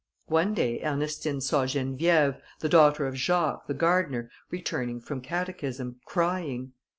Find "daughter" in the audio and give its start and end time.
2.69-3.05